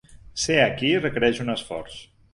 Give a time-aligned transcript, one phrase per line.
[0.43, 2.01] Ser aquí requereix un esforç.